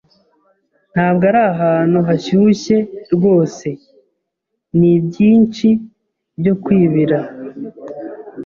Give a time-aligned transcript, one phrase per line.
[0.93, 2.77] Ntabwo ari ahantu hashyushye
[3.13, 3.67] rwose,
[4.79, 5.67] nibyinshi
[6.39, 7.19] byo kwibira.